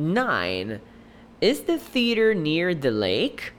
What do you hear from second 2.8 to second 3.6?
lake?